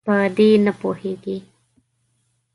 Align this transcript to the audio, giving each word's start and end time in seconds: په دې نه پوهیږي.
په 0.07 0.15
دې 0.37 0.49
نه 0.65 0.71
پوهیږي. 0.79 1.37